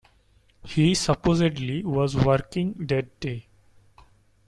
He 0.63 0.95
supposedly 0.95 1.83
was 1.83 2.15
working 2.17 2.73
that 2.87 3.19
day. 3.19 3.45